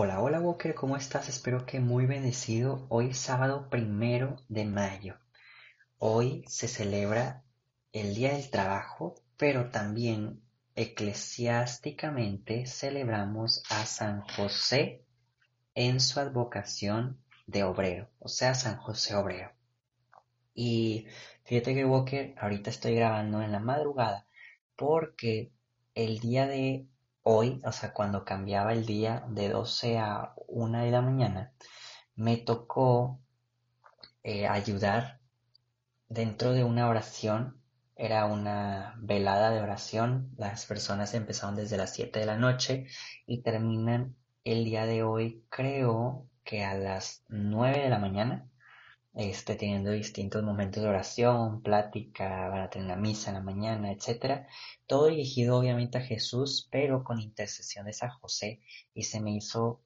[0.00, 1.28] Hola, hola Walker, ¿cómo estás?
[1.28, 2.86] Espero que muy bendecido.
[2.88, 5.16] Hoy sábado primero de mayo.
[5.96, 7.42] Hoy se celebra
[7.90, 10.40] el Día del Trabajo, pero también
[10.76, 15.02] eclesiásticamente celebramos a San José
[15.74, 19.50] en su advocación de obrero, o sea, San José Obrero.
[20.54, 21.08] Y
[21.42, 24.28] fíjate que Walker, ahorita estoy grabando en la madrugada
[24.76, 25.50] porque
[25.96, 26.86] el día de
[27.22, 31.52] hoy, o sea, cuando cambiaba el día de 12 a 1 de la mañana,
[32.14, 33.20] me tocó
[34.22, 35.20] eh, ayudar
[36.08, 37.60] dentro de una oración.
[37.96, 40.30] Era una velada de oración.
[40.36, 42.86] Las personas empezaron desde las 7 de la noche
[43.26, 48.48] y terminan el día de hoy, creo que a las 9 de la mañana
[49.18, 53.90] este, teniendo distintos momentos de oración, plática, van a tener la misa en la mañana,
[53.90, 54.46] etcétera.
[54.86, 58.60] Todo dirigido obviamente a Jesús, pero con intercesión de San José.
[58.94, 59.82] Y se me hizo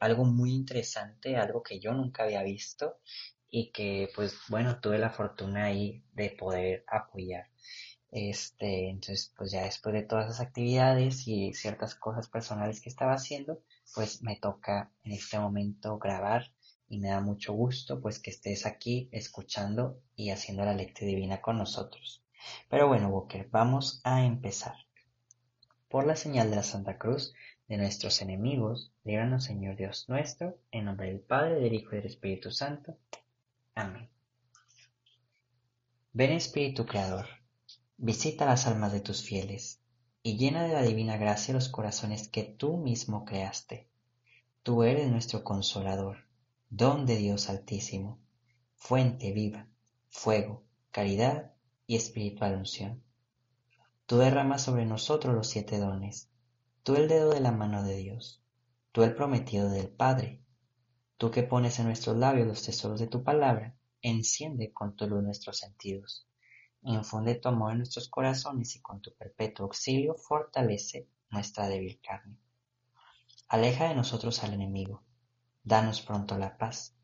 [0.00, 2.98] algo muy interesante, algo que yo nunca había visto
[3.48, 7.46] y que pues bueno, tuve la fortuna ahí de poder apoyar.
[8.10, 13.12] Este, entonces pues ya después de todas esas actividades y ciertas cosas personales que estaba
[13.12, 13.62] haciendo,
[13.94, 16.50] pues me toca en este momento grabar
[16.94, 21.40] y me da mucho gusto pues que estés aquí escuchando y haciendo la lectura divina
[21.40, 22.22] con nosotros.
[22.70, 24.76] Pero bueno, Walker, vamos a empezar.
[25.88, 27.34] Por la señal de la Santa Cruz
[27.66, 32.06] de nuestros enemigos, líbranos Señor Dios nuestro, en nombre del Padre, del Hijo y del
[32.06, 32.96] Espíritu Santo.
[33.74, 34.08] Amén.
[36.12, 37.26] Ven Espíritu Creador,
[37.96, 39.80] visita las almas de tus fieles,
[40.22, 43.88] y llena de la divina gracia los corazones que tú mismo creaste.
[44.62, 46.23] Tú eres nuestro consolador
[46.76, 48.18] don de Dios Altísimo,
[48.74, 49.68] fuente viva,
[50.08, 51.52] fuego, caridad
[51.86, 53.00] y espiritual unción.
[54.06, 56.30] Tú derramas sobre nosotros los siete dones,
[56.82, 58.42] tú el dedo de la mano de Dios,
[58.90, 60.40] tú el prometido del Padre,
[61.16, 65.22] tú que pones en nuestros labios los tesoros de tu palabra, enciende con tu luz
[65.22, 66.26] nuestros sentidos,
[66.82, 72.36] infunde tu amor en nuestros corazones y con tu perpetuo auxilio fortalece nuestra débil carne.
[73.46, 75.04] Aleja de nosotros al enemigo,
[75.64, 76.94] Danos pronto la paz.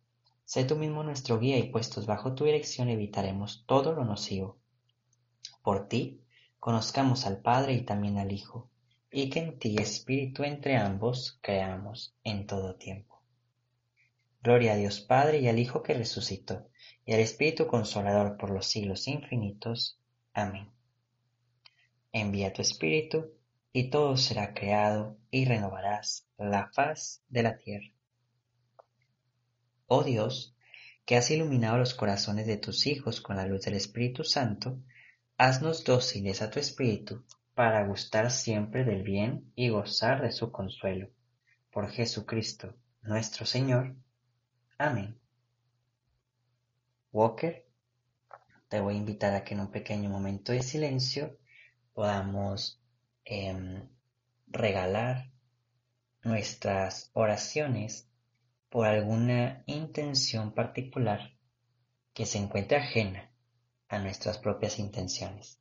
[0.45, 4.59] Sé tú mismo nuestro guía y puestos bajo tu dirección evitaremos todo lo nocivo.
[5.63, 6.21] Por ti,
[6.59, 8.69] conozcamos al Padre y también al Hijo,
[9.11, 13.23] y que en ti, Espíritu, entre ambos, creamos en todo tiempo.
[14.43, 16.69] Gloria a Dios Padre y al Hijo que resucitó,
[17.07, 19.99] y al Espíritu Consolador por los siglos infinitos.
[20.35, 20.71] Amén.
[22.13, 23.33] Envía tu Espíritu,
[23.73, 27.91] y todo será creado, y renovarás la faz de la tierra.
[29.93, 30.55] Oh Dios,
[31.05, 34.79] que has iluminado los corazones de tus hijos con la luz del Espíritu Santo,
[35.37, 37.25] haznos dóciles a tu Espíritu
[37.57, 41.11] para gustar siempre del bien y gozar de su consuelo.
[41.73, 43.97] Por Jesucristo nuestro Señor.
[44.79, 45.19] Amén.
[47.11, 47.67] Walker,
[48.69, 51.37] te voy a invitar a que en un pequeño momento de silencio
[51.95, 52.81] podamos
[53.25, 53.89] em,
[54.47, 55.33] regalar
[56.23, 58.07] nuestras oraciones
[58.71, 61.33] por alguna intención particular
[62.15, 63.31] que se encuentre ajena
[63.89, 65.60] a nuestras propias intenciones.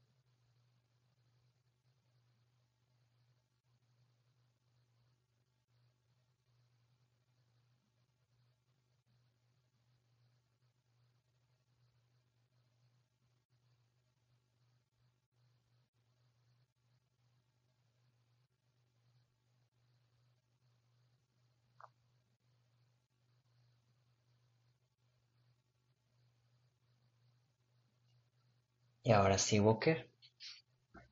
[29.10, 30.08] Y ahora sí, Walker,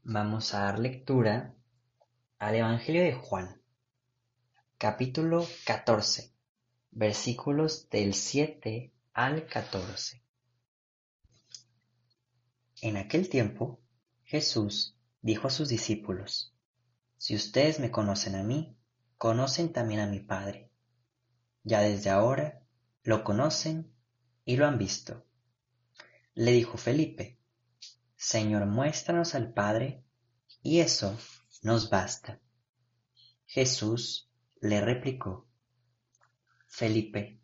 [0.04, 1.56] vamos a dar lectura
[2.38, 3.60] al Evangelio de Juan,
[4.78, 6.32] capítulo 14,
[6.92, 10.24] versículos del 7 al 14.
[12.84, 13.80] En aquel tiempo,
[14.26, 16.54] Jesús dijo a sus discípulos,
[17.18, 18.78] Si ustedes me conocen a mí,
[19.18, 20.70] conocen también a mi Padre.
[21.64, 22.62] Ya desde ahora
[23.02, 23.92] lo conocen
[24.46, 25.26] y lo han visto.
[26.36, 27.37] Le dijo Felipe,
[28.18, 30.04] Señor, muéstranos al Padre,
[30.64, 31.16] y eso
[31.62, 32.42] nos basta.
[33.46, 34.30] Jesús
[34.60, 35.48] le replicó,
[36.66, 37.40] Felipe,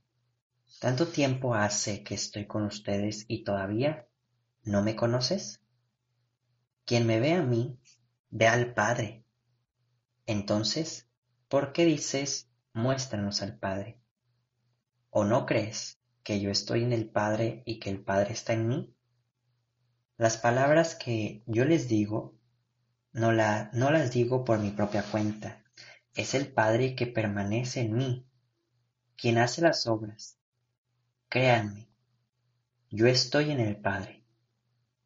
[0.80, 4.08] ¿tanto tiempo hace que estoy con ustedes y todavía
[4.64, 5.62] no me conoces?
[6.86, 7.80] Quien me ve a mí,
[8.32, 9.24] ve al Padre.
[10.26, 11.08] Entonces,
[11.50, 14.00] ¿por qué dices, muéstranos al Padre?
[15.12, 18.68] ¿O no crees que yo estoy en el Padre y que el Padre está en
[18.68, 18.93] mí?
[20.24, 22.40] Las palabras que yo les digo
[23.12, 25.62] no, la, no las digo por mi propia cuenta.
[26.16, 28.26] es el Padre que permanece en mí,
[29.18, 30.40] quien hace las obras.
[31.28, 31.90] Créanme,
[32.90, 34.24] yo estoy en el Padre,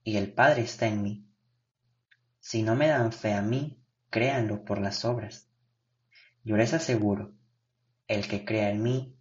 [0.04, 1.28] y el Padre está en mí.
[2.40, 5.50] Si no me dan fe a mí, créanlo por las obras.
[6.44, 7.34] Yo les aseguro,
[8.08, 9.18] el que crea en mí,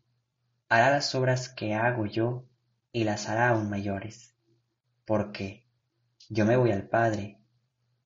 [0.69, 2.47] hará las obras que hago yo
[2.93, 4.37] y las hará aún mayores,
[5.07, 5.66] porque
[6.29, 7.39] yo me voy al Padre,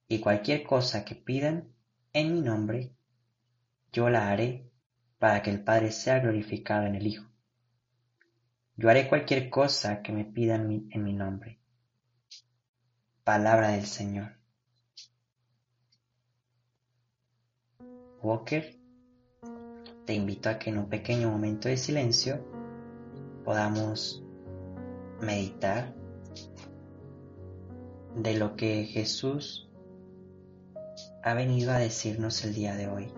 [0.08, 1.72] y cualquier cosa que pidan
[2.12, 2.92] en mi nombre,
[3.92, 4.70] yo la haré
[5.18, 7.30] para que el Padre sea glorificado en el Hijo.
[8.76, 11.60] Yo haré cualquier cosa que me pidan en mi nombre.
[13.24, 14.38] Palabra del Señor.
[18.22, 18.76] Walker,
[20.04, 22.44] te invito a que en un pequeño momento de silencio
[23.44, 24.22] podamos
[25.20, 25.94] meditar
[28.16, 29.68] de lo que Jesús
[31.22, 33.08] ha venido a decirnos el día de hoy,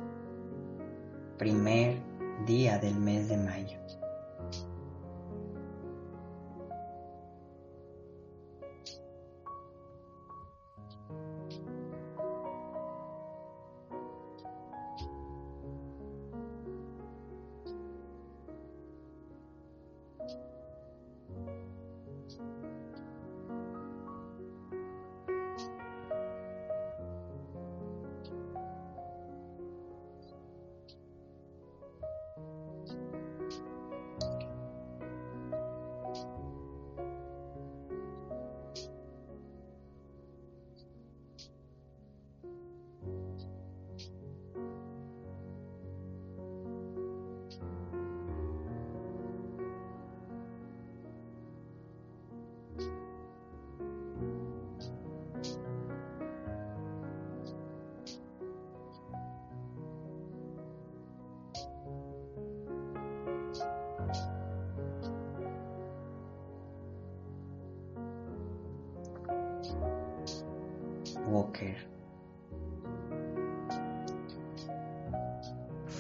[1.39, 2.03] primer
[2.47, 3.79] día del mes de mayo.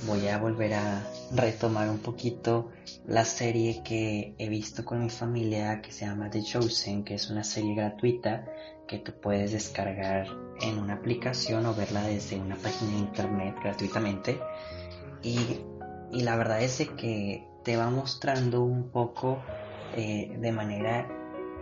[0.06, 1.02] Voy a volver a
[1.34, 2.70] retomar un poquito
[3.06, 7.30] la serie que he visto con mi familia que se llama The Chosen, que es
[7.30, 8.44] una serie gratuita
[8.86, 10.26] que tú puedes descargar
[10.60, 14.40] en una aplicación o verla desde una página de internet gratuitamente.
[15.22, 15.60] Y,
[16.10, 19.38] y la verdad es que te va mostrando un poco
[19.96, 21.08] eh, de manera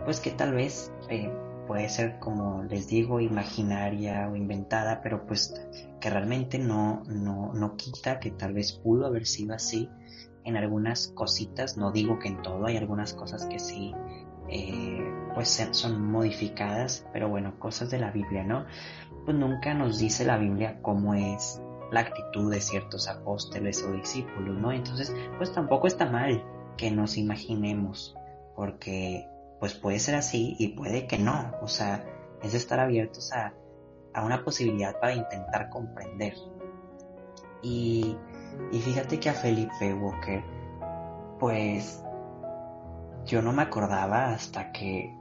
[0.03, 1.31] pues que tal vez eh,
[1.71, 5.53] puede ser como les digo imaginaria o inventada, pero pues
[6.01, 9.89] que realmente no, no, no quita que tal vez pudo haber sido así
[10.43, 13.95] en algunas cositas, no digo que en todo, hay algunas cosas que sí
[14.49, 14.99] eh,
[15.33, 18.65] pues son modificadas, pero bueno, cosas de la Biblia, ¿no?
[19.23, 24.57] Pues nunca nos dice la Biblia cómo es la actitud de ciertos apóstoles o discípulos,
[24.59, 24.73] ¿no?
[24.73, 26.43] Entonces, pues tampoco está mal
[26.75, 28.13] que nos imaginemos,
[28.57, 29.30] porque
[29.61, 31.53] pues puede ser así y puede que no.
[31.61, 32.03] O sea,
[32.41, 33.53] es estar abiertos a,
[34.19, 36.33] una posibilidad para intentar comprender.
[37.61, 38.17] Y,
[38.71, 40.43] y fíjate que a Felipe Walker,
[41.39, 42.03] pues
[43.25, 45.15] yo no me acordaba hasta que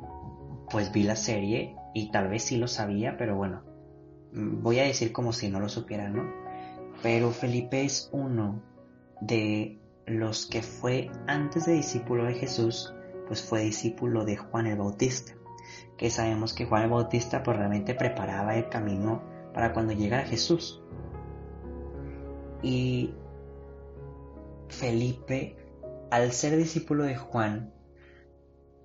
[0.70, 3.62] pues vi la serie y tal vez sí lo sabía, pero bueno,
[4.32, 6.32] voy a decir como si no lo supiera, ¿no?
[7.02, 8.62] Pero Felipe es uno
[9.20, 12.94] de los que fue antes de discípulo de Jesús,
[13.30, 15.34] pues fue discípulo de Juan el Bautista,
[15.96, 19.22] que sabemos que Juan el Bautista pues realmente preparaba el camino
[19.54, 20.82] para cuando llegara Jesús.
[22.60, 23.14] Y
[24.68, 25.56] Felipe,
[26.10, 27.72] al ser discípulo de Juan,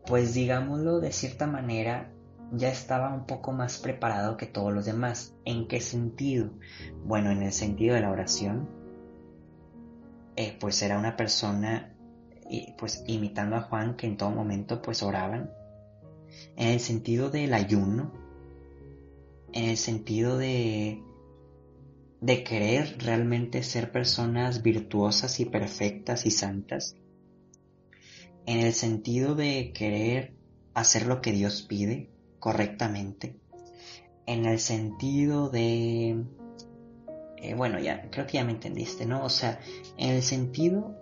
[0.06, 2.12] pues digámoslo de cierta manera,
[2.52, 5.36] ya estaba un poco más preparado que todos los demás.
[5.44, 6.52] ¿En qué sentido?
[7.04, 8.70] Bueno, en el sentido de la oración,
[10.36, 11.95] eh, pues era una persona
[12.50, 15.52] y pues imitando a Juan que en todo momento pues oraban,
[16.56, 18.14] en el sentido del ayuno,
[19.54, 21.02] en el sentido de
[22.26, 26.96] de querer realmente ser personas virtuosas y perfectas y santas,
[28.48, 30.34] en el sentido de querer
[30.74, 32.10] hacer lo que Dios pide
[32.40, 33.36] correctamente,
[34.26, 36.24] en el sentido de,
[37.38, 39.24] eh, bueno, ya creo que ya me entendiste, ¿no?
[39.24, 39.60] O sea,
[39.98, 40.96] en el sentido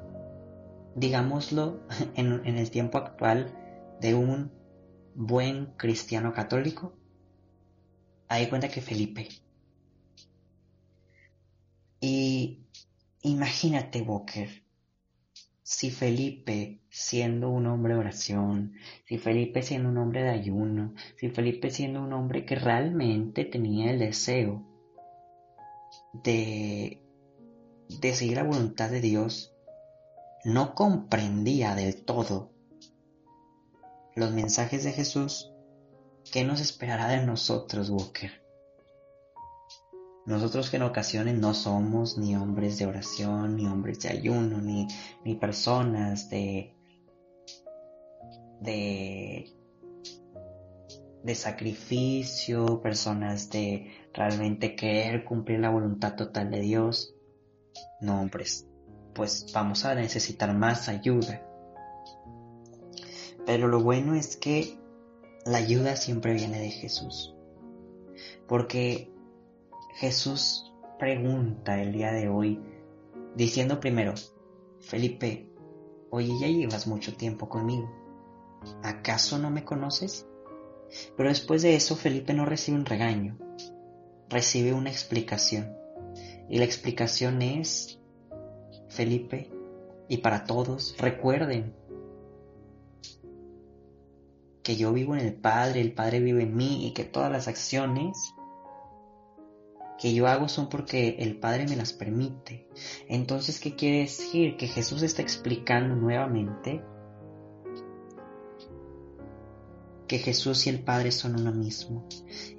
[0.95, 3.53] digámoslo, en, el tiempo actual
[4.01, 4.51] de un
[5.15, 6.97] buen cristiano católico,
[8.27, 9.29] hay cuenta que Felipe.
[12.00, 12.65] Y
[13.21, 14.50] imagínate, Walker,
[15.62, 18.73] si Felipe siendo un hombre de oración,
[19.05, 23.91] si Felipe siendo un hombre de ayuno, si Felipe siendo un hombre que realmente tenía
[23.91, 24.67] el deseo
[26.13, 27.03] de
[28.01, 29.52] de seguir la voluntad de Dios,
[30.43, 32.53] no comprendía del todo
[34.15, 35.51] los mensajes de Jesús,
[36.31, 38.31] ¿qué nos esperará de nosotros, Walker?
[40.25, 44.88] Nosotros que en ocasiones no somos ni hombres de oración, ni hombres de ayuno, ni,
[45.25, 46.73] ni personas de,
[48.62, 49.51] de,
[51.23, 57.15] de sacrificio, personas de realmente querer cumplir la voluntad total de Dios.
[58.00, 58.65] No, hombres,
[59.13, 61.41] pues vamos a necesitar más ayuda.
[63.46, 64.77] Pero lo bueno es que
[65.46, 67.36] la ayuda siempre viene de Jesús.
[68.48, 69.12] Porque
[69.96, 72.62] Jesús pregunta el día de hoy,
[73.36, 74.13] diciendo primero,
[74.79, 75.50] Felipe,
[76.10, 77.91] oye, ya llevas mucho tiempo conmigo.
[78.84, 80.25] ¿Acaso no me conoces?
[81.17, 83.38] Pero después de eso, Felipe no recibe un regaño,
[84.29, 85.75] recibe una explicación.
[86.50, 88.00] Y la explicación es,
[88.93, 89.50] Felipe,
[90.07, 91.73] y para todos, recuerden
[94.62, 97.47] que yo vivo en el Padre, el Padre vive en mí y que todas las
[97.47, 98.33] acciones
[100.00, 102.67] que yo hago son porque el Padre me las permite.
[103.07, 104.57] Entonces, ¿qué quiere decir?
[104.57, 106.81] Que Jesús está explicando nuevamente
[110.07, 112.07] que Jesús y el Padre son uno mismo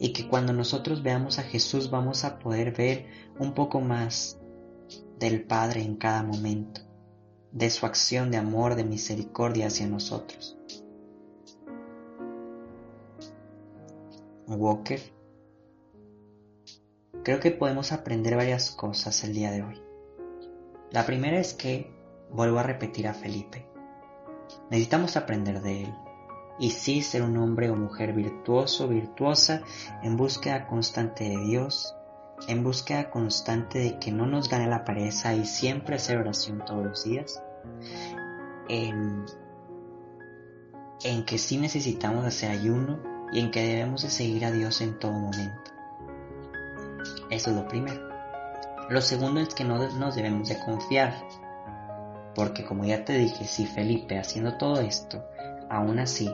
[0.00, 3.06] y que cuando nosotros veamos a Jesús vamos a poder ver
[3.38, 4.40] un poco más
[5.18, 6.80] del Padre en cada momento,
[7.52, 10.58] de su acción de amor, de misericordia hacia nosotros.
[14.46, 15.00] Walker
[17.22, 19.82] creo que podemos aprender varias cosas el día de hoy.
[20.90, 21.90] La primera es que,
[22.30, 23.66] vuelvo a repetir a Felipe,
[24.70, 25.94] necesitamos aprender de él
[26.58, 29.62] y sí ser un hombre o mujer virtuoso, virtuosa,
[30.02, 31.96] en búsqueda constante de Dios,
[32.48, 36.84] en búsqueda constante de que no nos gane la pereza y siempre hacer oración todos
[36.84, 37.42] los días,
[38.68, 39.24] en,
[41.04, 43.00] en que sí necesitamos hacer ayuno
[43.32, 45.72] y en que debemos de seguir a Dios en todo momento.
[47.30, 48.08] Eso es lo primero.
[48.90, 51.14] Lo segundo es que no nos debemos de confiar.
[52.34, 55.24] Porque como ya te dije, si Felipe haciendo todo esto,
[55.70, 56.30] aún así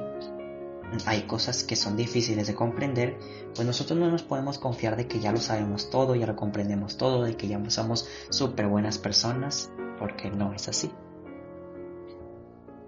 [1.06, 3.18] hay cosas que son difíciles de comprender,
[3.54, 6.96] pues nosotros no nos podemos confiar de que ya lo sabemos todo, ya lo comprendemos
[6.96, 10.90] todo, de que ya somos súper buenas personas, porque no es así.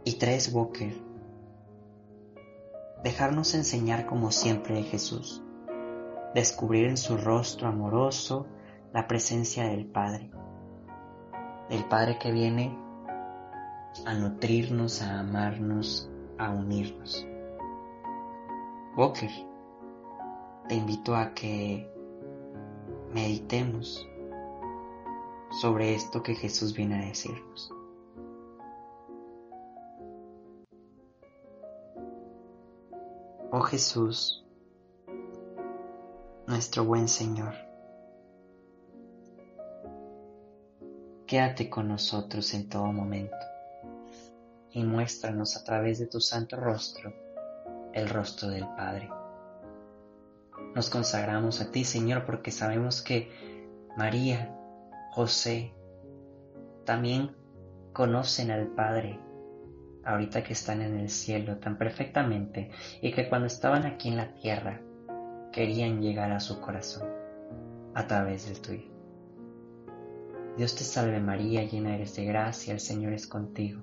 [0.05, 1.01] Y tres, Walker,
[3.05, 5.43] dejarnos enseñar como siempre de Jesús
[6.35, 8.47] descubrir en su rostro amoroso
[8.93, 10.31] la presencia del Padre,
[11.69, 12.77] del Padre que viene
[14.07, 17.27] a nutrirnos, a amarnos, a unirnos.
[18.95, 19.31] Walker,
[20.69, 21.91] te invito a que
[23.15, 24.07] meditemos
[25.63, 27.73] sobre esto que Jesús viene a decirnos.
[33.51, 34.45] Oh Jesús,
[36.47, 37.55] nuestro buen Señor.
[41.27, 43.37] Quédate con nosotros en todo momento
[44.71, 47.32] y muéstranos a través de tu santo rostro
[47.95, 49.11] el rostro del Padre.
[50.75, 53.31] Nos consagramos a ti, Señor, porque sabemos que
[53.97, 54.57] María,
[55.13, 55.75] José,
[56.85, 57.37] también
[57.93, 59.21] conocen al Padre
[60.05, 62.71] ahorita que están en el cielo tan perfectamente
[63.01, 64.81] y que cuando estaban aquí en la tierra
[65.53, 67.09] querían llegar a su corazón
[67.95, 68.91] a través del tuyo.
[70.57, 73.83] Dios te salve María, llena eres de gracia, el Señor es contigo.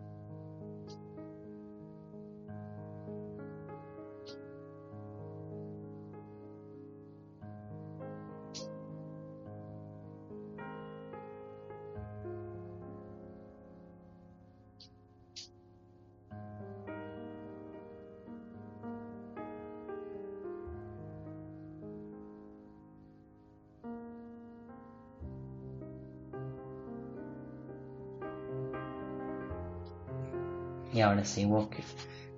[30.93, 31.83] Y ahora sí, Walker,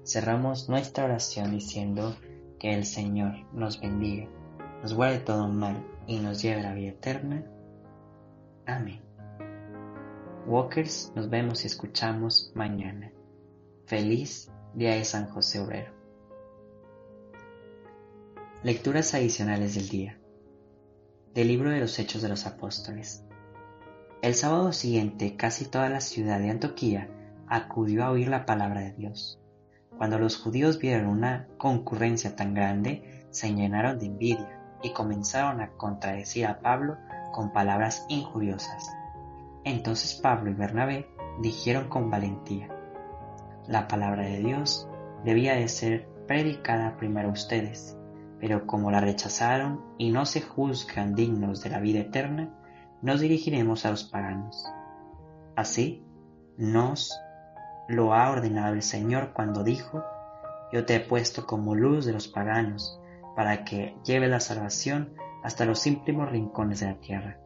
[0.05, 2.15] cerramos nuestra oración diciendo
[2.59, 4.27] que el Señor nos bendiga,
[4.81, 7.43] nos guarde todo mal y nos lleve a la vida eterna.
[8.65, 9.01] Amén.
[10.45, 13.11] Walkers, nos vemos y escuchamos mañana.
[13.85, 15.93] Feliz Día de San José Obrero.
[18.61, 20.19] Lecturas adicionales del día.
[21.33, 23.23] Del libro de los Hechos de los Apóstoles.
[24.21, 27.09] El sábado siguiente casi toda la ciudad de Antoquía
[27.47, 29.39] acudió a oír la palabra de Dios.
[29.97, 35.71] Cuando los judíos vieron una concurrencia tan grande, se llenaron de envidia y comenzaron a
[35.71, 36.97] contradecir a Pablo
[37.31, 38.91] con palabras injuriosas.
[39.63, 41.07] Entonces Pablo y Bernabé
[41.41, 42.69] dijeron con valentía,
[43.67, 44.89] la palabra de Dios
[45.23, 47.97] debía de ser predicada primero a ustedes,
[48.39, 52.53] pero como la rechazaron y no se juzgan dignos de la vida eterna,
[53.01, 54.65] nos dirigiremos a los paganos.
[55.55, 56.03] Así
[56.57, 57.17] nos
[57.87, 60.03] lo ha ordenado el Señor cuando dijo,
[60.71, 62.99] yo te he puesto como luz de los paganos,
[63.35, 65.13] para que lleve la salvación
[65.43, 67.39] hasta los íntimos rincones de la tierra.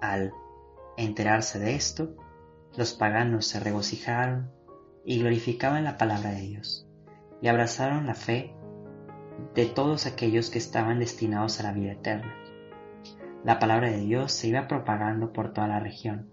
[0.00, 0.32] Al
[0.96, 2.14] enterarse de esto,
[2.76, 4.50] los paganos se regocijaron
[5.04, 6.86] y glorificaban la palabra de Dios,
[7.40, 8.54] y abrazaron la fe
[9.54, 12.34] de todos aquellos que estaban destinados a la vida eterna.
[13.44, 16.30] La palabra de Dios se iba propagando por toda la región,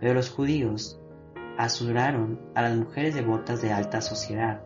[0.00, 1.00] pero los judíos
[1.58, 4.60] asuraron a las mujeres devotas de alta sociedad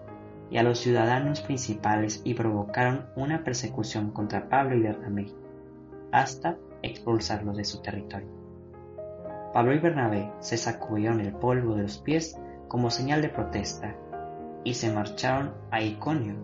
[0.51, 5.33] y a los ciudadanos principales y provocaron una persecución contra Pablo y Bernabé,
[6.11, 8.29] hasta expulsarlos de su territorio.
[9.53, 12.37] Pablo y Bernabé se sacudieron el polvo de los pies
[12.69, 13.97] como señal de protesta
[14.65, 16.35] y se marcharon a Iconio,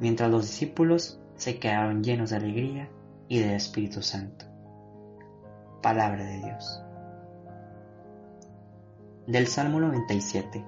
[0.00, 2.90] mientras los discípulos se quedaron llenos de alegría
[3.28, 4.46] y del Espíritu Santo.
[5.82, 6.82] Palabra de Dios.
[9.30, 10.64] Del Salmo 97.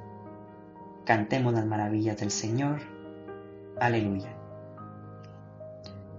[1.05, 2.79] Cantemos las maravillas del Señor.
[3.81, 4.37] Aleluya.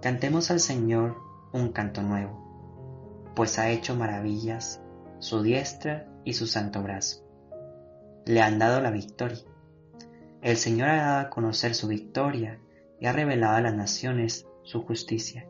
[0.02, 1.16] Cantemos al Señor
[1.54, 4.82] un canto nuevo, pues ha hecho maravillas
[5.20, 7.24] su diestra y su santo brazo.
[8.26, 9.46] Le han dado la victoria.
[10.42, 12.60] El Señor ha dado a conocer su victoria
[13.00, 15.48] y ha revelado a las naciones su justicia.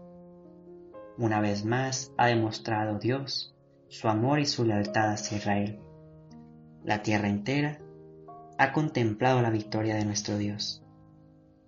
[1.17, 3.55] Una vez más ha demostrado Dios
[3.87, 5.79] su amor y su lealtad hacia Israel
[6.83, 7.79] la tierra entera
[8.57, 10.83] ha contemplado la victoria de nuestro Dios.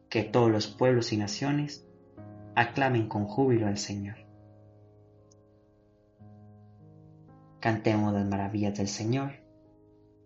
[0.10, 1.86] Que todos los pueblos y naciones
[2.56, 4.18] aclamen con júbilo al Señor.
[7.60, 9.32] Cantemos las maravillas del Señor.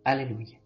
[0.04, 0.58] Aleluya.